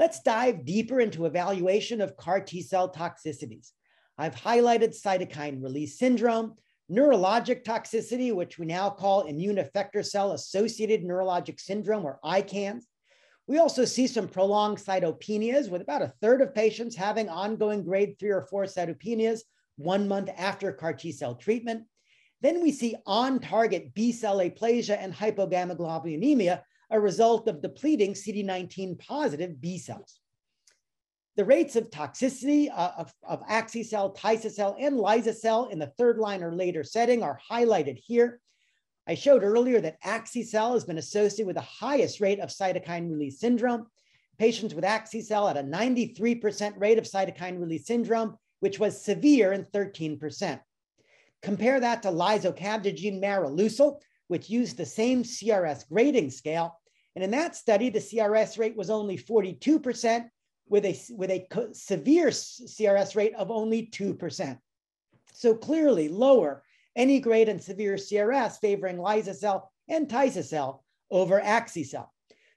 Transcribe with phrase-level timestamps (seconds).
[0.00, 3.72] Let's dive deeper into evaluation of CAR T cell toxicities.
[4.16, 6.54] I've highlighted cytokine release syndrome,
[6.90, 12.84] neurologic toxicity, which we now call immune effector cell associated neurologic syndrome or ICANS.
[13.46, 18.18] We also see some prolonged cytopenias with about a third of patients having ongoing grade
[18.18, 19.40] three or four cytopenias
[19.76, 21.84] one month after CAR T cell treatment.
[22.40, 28.98] Then we see on target B cell aplasia and hypogammaglobulinemia, a result of depleting CD19
[28.98, 30.20] positive B cells.
[31.36, 36.42] The rates of toxicity uh, of, of axi-cel, cell and liso-cel in the third line
[36.42, 38.40] or later setting are highlighted here.
[39.06, 43.40] I showed earlier that axi-cel has been associated with the highest rate of cytokine release
[43.40, 43.86] syndrome.
[44.38, 49.64] Patients with axi-cel had a 93% rate of cytokine release syndrome, which was severe in
[49.64, 50.60] 13%.
[51.42, 56.79] Compare that to lisocabtagene maraleucel, which used the same CRS grading scale.
[57.14, 60.28] And in that study, the CRS rate was only 42%,
[60.70, 64.58] with a, with a severe CRS rate of only 2%.
[65.32, 66.62] So clearly lower
[66.96, 72.12] any grade and severe CRS favoring liso-cel and tisa-cel over axi-cel.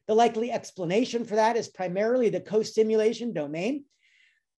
[0.08, 3.86] The likely explanation for that is primarily the co-stimulation domain,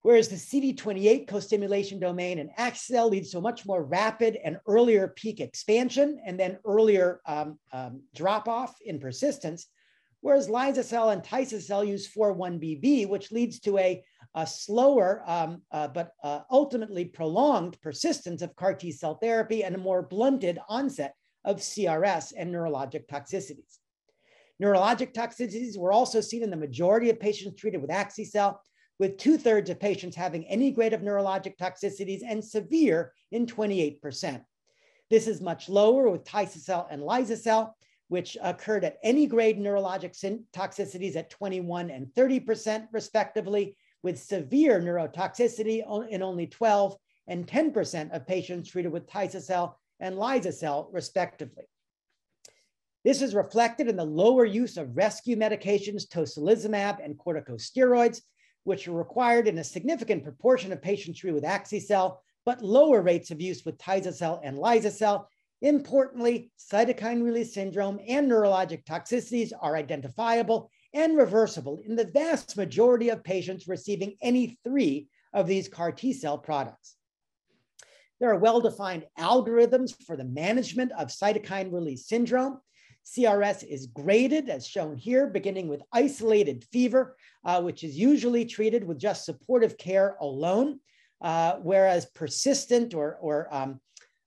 [0.01, 5.07] whereas the CD28 co-stimulation domain in axi-cel leads to a much more rapid and earlier
[5.07, 9.67] peak expansion and then earlier um, um, drop-off in persistence,
[10.25, 16.13] whereas liso-cel and tisa-cel use 4-1BB, which leads to a, a slower um, uh, but
[16.23, 21.57] uh, ultimately prolonged persistence of CAR T cell therapy and a more blunted onset of
[21.57, 23.77] CRS and neurologic toxicities.
[24.59, 28.59] Neurologic toxicities were also seen in the majority of patients treated with axi-cel,
[28.97, 34.41] with two thirds of patients having any grade of neurologic toxicities and severe in 28%.
[35.11, 40.15] This is much lower with tisa-cel and liso-cel, which occurred at any grade neurologic
[40.53, 46.95] toxicities at 21 and 30% respectively, with severe neurotoxicity in only 12
[47.27, 51.63] and 10% of patients treated with tisa-cel and liso-cel respectively.
[53.03, 58.21] This is reflected in the lower use of rescue medications, tocilizumab and corticosteroids,
[58.63, 63.31] which are required in a significant proportion of patients treated with axi-cel, but lower rates
[63.31, 65.29] of use with tisa-cel and liso-cel,
[65.65, 73.09] Importantly, cytokine release syndrome and neurologic toxicities are identifiable and reversible in the vast majority
[73.09, 76.97] of patients receiving any three of these CAR T cell products.
[78.19, 82.59] There are well-defined algorithms for the management of cytokine release syndrome.
[83.03, 88.83] CRS is graded as shown here, beginning with isolated fever, uh, which is usually treated
[88.83, 90.79] with just supportive care alone,
[91.21, 93.79] uh, whereas persistent or, or um,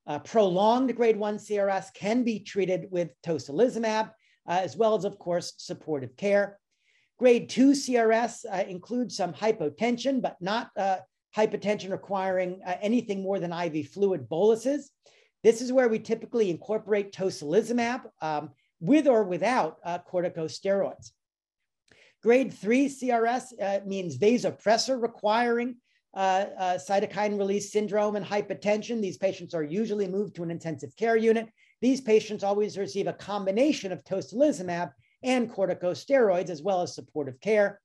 [0.08, 4.10] uh, prolonged grade 1 CRS can be treated with tocilizumab,
[4.48, 6.58] uh, as well as, of course, supportive care.
[7.18, 10.96] Grade 2 CRS uh, includes some hypotension, but not uh,
[11.36, 14.90] hypotension requiring uh, anything more than IV fluid boluses.
[15.44, 21.10] This is where we typically incorporate tocilizumab um, with or without uh, corticosteroids.
[22.22, 25.76] Grade 3 CRS means vasopressor requiring
[26.14, 29.00] uh, uh, cytokine release syndrome and hypotension.
[29.00, 31.48] These patients are usually moved to an intensive care unit.
[31.80, 34.92] These patients always receive a combination of tocilizumab
[35.22, 37.80] and corticosteroids, as well as supportive care.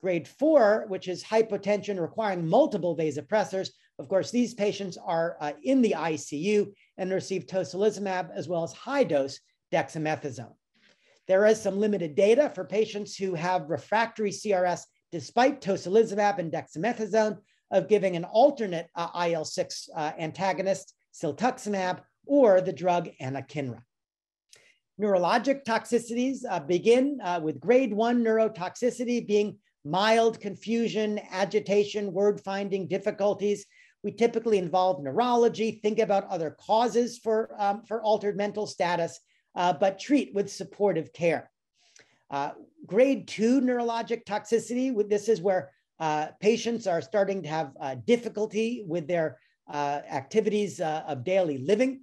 [0.00, 3.70] Grade four, which is hypotension requiring multiple vasopressors.
[3.98, 8.72] Of course, these patients are uh, in the ICU and receive tocilizumab as well as
[8.72, 9.38] high dose
[9.72, 10.54] dexamethasone.
[11.28, 14.82] There is some limited data for patients who have refractory CRS
[15.12, 17.38] despite tocilizumab and dexamethasone,
[17.72, 23.82] of giving an alternate uh, IL-6 uh, antagonist, siltuximab, or the drug anakinra.
[25.00, 32.86] Neurologic toxicities uh, begin uh, with grade one neurotoxicity being mild confusion, agitation, word finding
[32.86, 33.66] difficulties.
[34.04, 39.18] We typically involve neurology, think about other causes for, um, for altered mental status,
[39.56, 41.50] uh, but treat with supportive care.
[42.30, 42.50] Uh,
[42.86, 48.82] grade two neurologic toxicity, this is where uh, patients are starting to have uh, difficulty
[48.88, 49.38] with their
[49.72, 52.00] uh, activities uh, of daily living.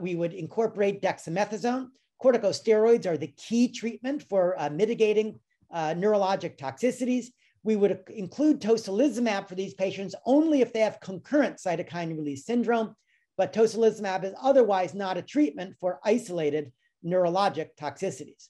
[0.00, 1.86] We would incorporate dexamethasone.
[2.22, 5.40] Corticosteroids are the key treatment for mitigating
[5.74, 7.28] neurologic toxicities.
[7.64, 12.94] We would include tocilizumab for these patients only if they have concurrent cytokine release syndrome,
[13.38, 16.70] but tocilizumab is otherwise not a treatment for isolated
[17.02, 18.48] neurologic toxicities.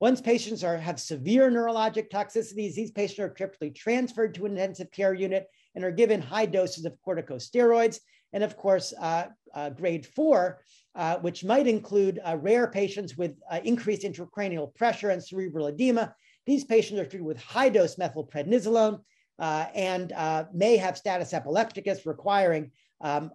[0.00, 4.90] Once patients are, have severe neurologic toxicities, these patients are typically transferred to an intensive
[4.92, 7.98] care unit and are given high doses of corticosteroids.
[8.32, 10.62] And of course, uh, uh, grade four,
[10.94, 16.14] uh, which might include uh, rare patients with uh, increased intracranial pressure and cerebral edema,
[16.48, 19.00] These patients are treated with high dose methylprednisolone
[19.38, 20.14] uh, and
[20.54, 22.70] may have status epilepticus requiring
[23.02, 23.32] um,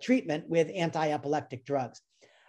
[0.00, 2.00] treatment with anti-epileptic drugs.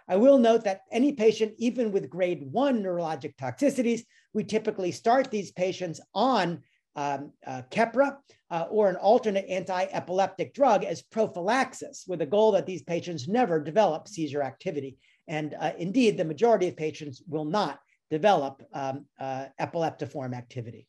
[0.08, 4.02] I will note that any patient, even with grade one neurologic toxicities,
[4.32, 6.62] we typically start these patients on
[6.96, 8.16] um, uh, Keppra
[8.50, 13.60] uh, or an alternate anti-epileptic drug as prophylaxis with the goal that these patients never
[13.60, 14.98] develop seizure activity.
[15.28, 20.86] And uh, indeed, the majority of patients will not develop um, uh, epileptiform activity.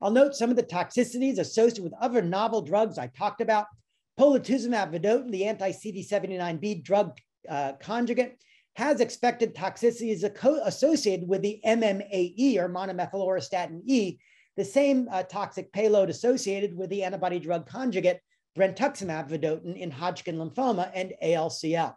[0.00, 3.66] I'll note some of the toxicities associated with other novel drugs I talked about.
[4.20, 7.16] Polatuzumab vedotin, the anti-CD79B drug
[7.48, 8.36] uh, conjugate,
[8.76, 10.22] has expected toxicities
[10.64, 14.18] associated with the MMAE or monomethyl auristatin E,
[14.56, 18.20] the same uh, toxic payload associated with the antibody drug conjugate
[18.56, 21.94] brentuximab vedotin in Hodgkin lymphoma and ALCL.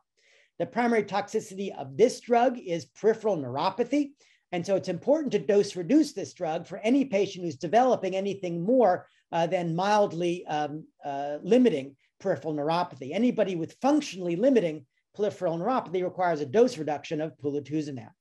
[0.60, 4.12] The primary toxicity of this drug is peripheral neuropathy.
[4.52, 8.64] And so it's important to dose reduce this drug for any patient who's developing anything
[8.64, 13.12] more uh, than mildly um, uh, limiting peripheral neuropathy.
[13.14, 14.86] Anybody with functionally limiting
[15.16, 18.12] peripheral neuropathy requires a dose reduction of polatuzumab.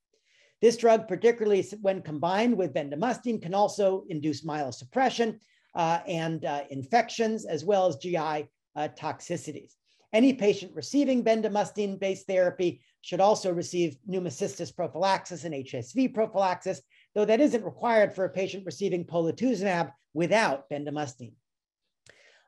[0.60, 5.38] This drug, particularly when combined with bendamustine, can also induce myelosuppression
[5.74, 9.74] uh, and uh, infections, as well as GI uh, toxicities.
[10.12, 16.82] Any patient receiving bendamustine-based therapy should also receive pneumocystis prophylaxis and HSV prophylaxis,
[17.14, 21.32] though that isn't required for a patient receiving polatuzumab without bendamustine.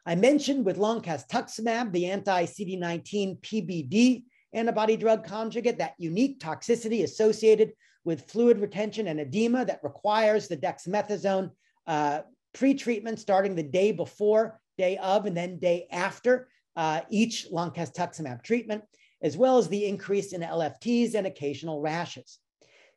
[0.04, 7.72] I mentioned with loncastuximab, the anti-CD19 PBD antibody drug conjugate, that unique toxicity associated
[8.04, 11.50] with fluid retention and edema that requires the dexamethasone
[11.86, 12.20] uh,
[12.52, 18.82] pre-treatment starting the day before, day of, and then day after uh, each loncastuximab treatment,
[19.22, 22.38] as well as the increase in LFTs and occasional rashes.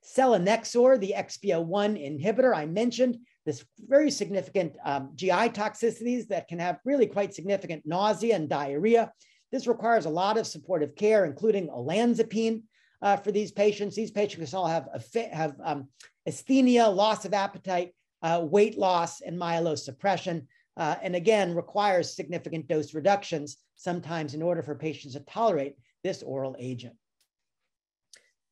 [0.03, 6.79] Selinexor, the XPO1 inhibitor I mentioned, this very significant um, GI toxicities that can have
[6.83, 9.11] really quite significant nausea and diarrhea.
[9.55, 12.63] This requires a lot of supportive care, including olanzapine,
[13.01, 13.95] uh, for these patients.
[13.95, 14.89] These patients all have,
[15.31, 15.87] have um,
[16.27, 20.47] asthenia, loss of appetite, uh, weight loss, and myelosuppression.
[20.75, 26.21] Uh, and again, requires significant dose reductions sometimes in order for patients to tolerate this
[26.21, 26.97] oral agent.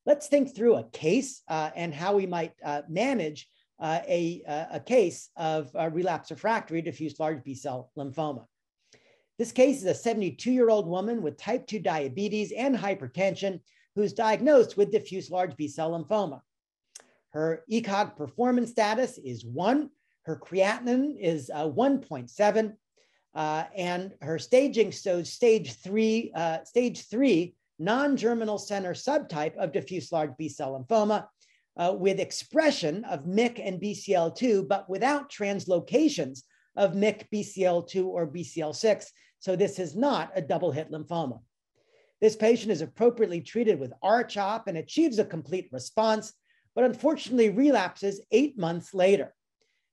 [0.06, 3.46] Let's think through a case uh, and how we might uh, manage
[3.78, 4.42] uh, a,
[4.72, 8.46] a case of relapse refractory diffuse large B-cell lymphoma.
[9.38, 13.60] This case is a 72 year old woman with type 2 diabetes and hypertension
[13.94, 16.40] who's diagnosed with diffuse large B cell lymphoma.
[17.30, 19.90] Her ECOG performance status is one,
[20.22, 22.76] her creatinine is uh, 1.7,
[23.34, 30.12] uh, and her staging shows stage three, uh, stage three non-germinal center subtype of diffuse
[30.12, 31.26] large B cell lymphoma
[31.76, 36.42] uh, with expression of MYC and BCL2, but without translocations
[36.76, 39.06] of MYC, BCL2, or BCL6.
[39.38, 41.40] So this is not a double hit lymphoma.
[42.20, 46.32] This patient is appropriately treated with R-CHOP and achieves a complete response,
[46.74, 49.34] but unfortunately relapses eight months later.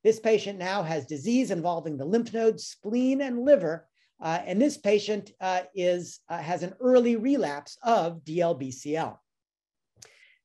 [0.03, 3.87] This patient now has disease involving the lymph nodes, spleen, and liver,
[4.21, 9.17] uh, and this patient uh, is, uh, has an early relapse of DLBCL.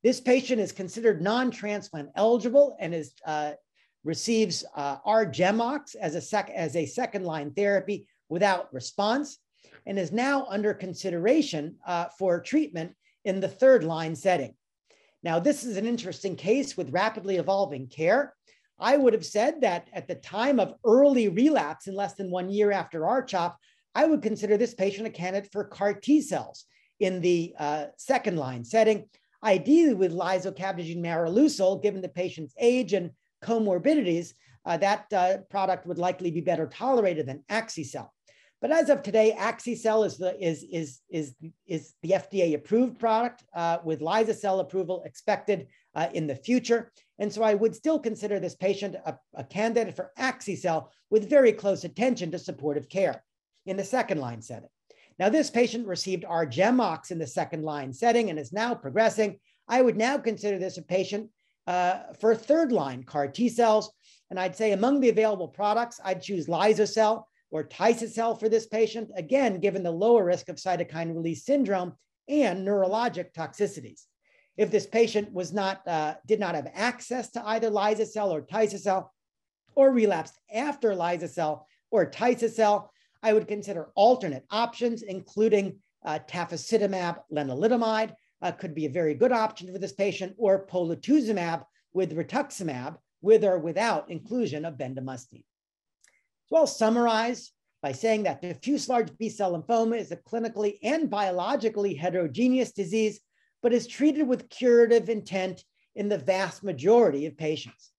[0.03, 3.53] This patient is considered non-transplant eligible and is, uh,
[4.03, 9.39] receives uh, R-GemOx as a, sec as a second line therapy without response
[9.85, 12.93] and is now under consideration uh, for treatment
[13.25, 14.53] in the third line setting.
[15.23, 18.33] Now, this is an interesting case with rapidly evolving care.
[18.79, 22.49] I would have said that at the time of early relapse in less than one
[22.49, 23.57] year after R-CHOP,
[23.95, 26.65] I would consider this patient a candidate for CAR T cells
[26.99, 29.09] in the uh, second line setting,
[29.43, 33.11] ideally with lisocabtagene maraleucel, given the patient's age and
[33.43, 34.33] comorbidities,
[34.65, 38.13] uh, that uh, product would likely be better tolerated than Axi-cel.
[38.59, 41.35] But as of today, Axi-cel is the, is, is, is,
[41.67, 46.91] is the FDA approved product uh, with liso-cel approval expected uh, in the future.
[47.19, 51.51] And so I would still consider this patient a, a candidate for Axi-cel with very
[51.51, 53.23] close attention to supportive care
[53.67, 54.69] in the second line setting.
[55.19, 59.39] Now, this patient received R-GemOx in the second line setting and is now progressing.
[59.67, 61.29] I would now consider this a patient
[61.67, 63.91] uh, for third line CAR T cells.
[64.29, 69.09] And I'd say among the available products, I'd choose liso-cel or tisa-cel for this patient,
[69.15, 71.93] again, given the lower risk of cytokine release syndrome
[72.27, 74.01] and neurologic toxicities.
[74.57, 79.13] If this patient was not, uh, did not have access to either liso-cel or tisa-cel,
[79.75, 88.13] or relapsed after liso-cel or tisa-cel, I would consider alternate options, including uh, tafasitamab lenalidomide,
[88.41, 91.63] uh, could be a very good option for this patient, or polatuzumab
[91.93, 95.43] with rituximab with or without inclusion of bendamustine.
[96.45, 97.51] So I'll summarize
[97.81, 103.19] by saying that diffuse large B-cell lymphoma is a clinically and biologically heterogeneous disease,
[103.61, 105.63] but is treated with curative intent
[105.95, 107.91] in the vast majority of patients.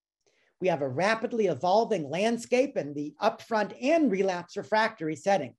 [0.60, 5.54] We have a rapidly evolving landscape in the upfront and relapse refractory setting.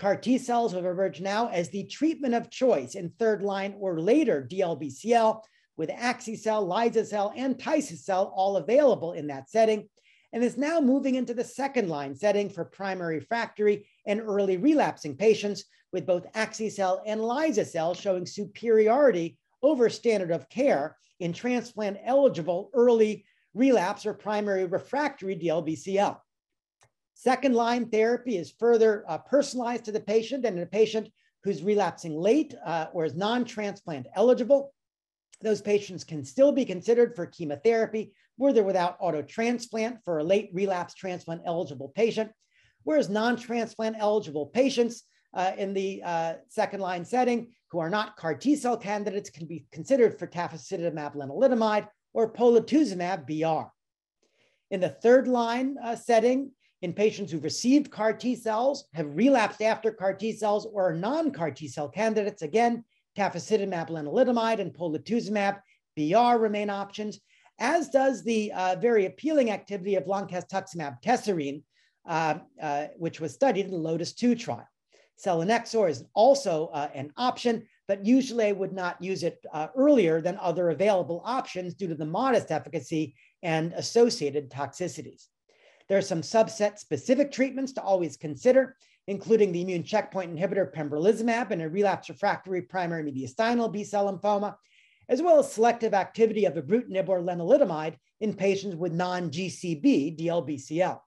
[0.00, 4.00] CAR T cells have emerged now as the treatment of choice in third line or
[4.00, 5.42] later DLBCL,
[5.76, 9.86] with axi-cel, liso-cel, and tisa-cel all available in that setting,
[10.32, 15.18] and is now moving into the second line setting for primary refractory and early relapsing
[15.18, 22.70] patients, with both axi-cel and liso-cel showing superiority over standard of care in transplant eligible
[22.72, 26.16] early relapse or primary refractory DLBCL.
[27.20, 31.10] Second line therapy is further uh, personalized to the patient and in a patient
[31.44, 34.72] who's relapsing late uh, or is non-transplant eligible.
[35.42, 40.24] Those patients can still be considered for chemotherapy with or without auto transplant for a
[40.24, 42.30] late relapse transplant eligible patient,
[42.84, 45.02] whereas non-transplant eligible patients
[45.34, 49.46] uh, in the uh, second line setting who are not CAR T cell candidates can
[49.46, 53.68] be considered for tafasitamab lenalidomide or polatuzumab BR.
[54.70, 59.62] In the third line uh, setting, in patients who've received CAR T cells, have relapsed
[59.62, 62.84] after CAR T cells, or non-CAR T cell candidates, again,
[63.18, 65.60] tafasitamab lenalidomide and polatuzumab
[65.96, 67.20] BR remain options,
[67.58, 71.62] as does the uh, very appealing activity of loncastuximab tesirine,
[72.08, 74.66] uh, uh, which was studied in the LOTIS-2 trial.
[75.22, 80.22] Selinexor is also uh, an option, but usually I would not use it uh, earlier
[80.22, 85.26] than other available options due to the modest efficacy and associated toxicities.
[85.90, 88.76] There are some subset specific treatments to always consider,
[89.08, 94.54] including the immune checkpoint inhibitor pembrolizumab in a relapse refractory primary mediastinal B-cell lymphoma,
[95.08, 101.00] as well as selective activity of ibrutinib or lenalidomide in patients with non-GCB DLBCL.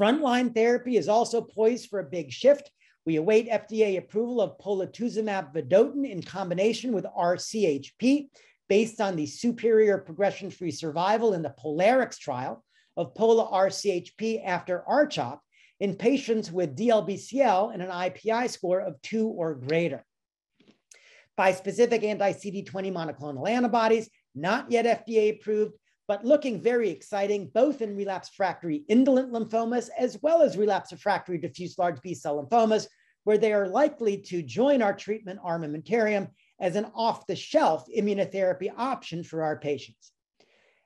[0.00, 2.70] Frontline therapy is also poised for a big shift
[3.04, 8.28] we await FDA approval of polatuzumab vedotin in combination with RCHP
[8.70, 12.64] based on the superior progression-free survival in the POLARIX trial
[13.00, 15.38] of Pola RCHP after RCHOP
[15.80, 20.04] in patients with DLBCL and an IPI score of two or greater.
[21.38, 25.72] Bispecific anti-CD20 monoclonal antibodies, not yet FDA approved,
[26.06, 31.38] but looking very exciting, both in relapse refractory indolent lymphomas as well as relapse refractory
[31.38, 32.86] diffuse large B cell lymphomas,
[33.24, 36.28] where they are likely to join our treatment armamentarium
[36.60, 40.12] as an off the shelf immunotherapy option for our patients.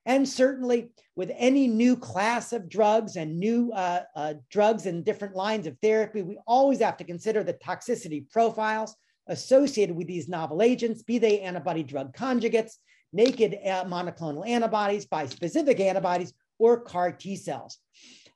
[0.06, 5.34] And certainly, with any new class of drugs and new uh, uh, drugs and different
[5.34, 8.94] lines of therapy, we always have to consider the toxicity profiles
[9.28, 12.72] associated with these novel agents, be they antibody drug conjugates,
[13.12, 17.78] naked uh, monoclonal antibodies, bispecific antibodies, or CAR T cells.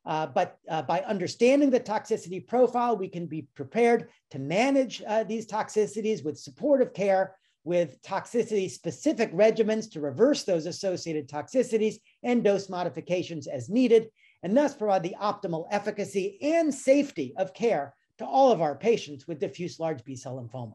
[0.06, 5.22] Uh, but uh, by understanding the toxicity profile, we can be prepared to manage uh,
[5.24, 12.42] these toxicities with supportive care, with toxicity specific regimens to reverse those associated toxicities and
[12.42, 14.08] dose modifications as needed,
[14.42, 19.26] and thus provide the optimal efficacy and safety of care to all of our patients
[19.26, 20.74] with diffuse large B cell lymphoma.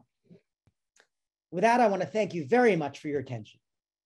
[1.50, 3.60] With that, I want to thank you very much for your attention.